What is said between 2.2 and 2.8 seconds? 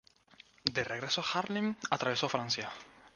Francia.